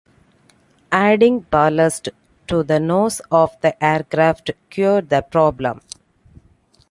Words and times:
Adding 0.91 1.41
ballast 1.41 2.09
to 2.47 2.63
the 2.63 2.79
nose 2.79 3.21
of 3.31 3.55
the 3.61 3.75
aircraft 3.85 4.49
cured 4.71 5.09
the 5.09 5.21
problem. 5.21 5.79